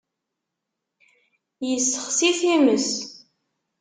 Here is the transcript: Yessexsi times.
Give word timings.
Yessexsi 1.69 2.31
times. 2.39 2.87